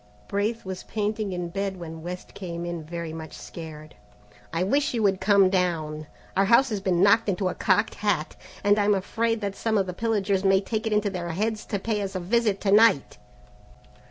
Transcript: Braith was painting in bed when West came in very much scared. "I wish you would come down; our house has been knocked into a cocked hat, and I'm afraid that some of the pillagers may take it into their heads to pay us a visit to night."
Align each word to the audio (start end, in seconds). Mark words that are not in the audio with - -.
Braith 0.27 0.65
was 0.65 0.81
painting 0.81 1.31
in 1.31 1.49
bed 1.49 1.77
when 1.79 2.01
West 2.01 2.33
came 2.33 2.65
in 2.65 2.83
very 2.83 3.13
much 3.13 3.33
scared. 3.33 3.93
"I 4.51 4.63
wish 4.63 4.95
you 4.95 5.03
would 5.03 5.21
come 5.21 5.47
down; 5.51 6.07
our 6.35 6.45
house 6.45 6.69
has 6.69 6.79
been 6.81 7.03
knocked 7.03 7.29
into 7.29 7.49
a 7.49 7.53
cocked 7.53 7.93
hat, 7.93 8.35
and 8.63 8.79
I'm 8.79 8.95
afraid 8.95 9.41
that 9.41 9.55
some 9.55 9.77
of 9.77 9.85
the 9.85 9.93
pillagers 9.93 10.43
may 10.43 10.59
take 10.59 10.87
it 10.87 10.93
into 10.93 11.11
their 11.11 11.29
heads 11.29 11.65
to 11.67 11.77
pay 11.77 12.01
us 12.01 12.15
a 12.15 12.19
visit 12.19 12.59
to 12.61 12.71
night." 12.71 13.19